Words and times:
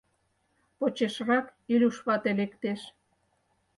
Почешрак 0.77 1.47
Илюш 1.73 1.97
вате 2.07 2.31
лектеш. 2.39 2.81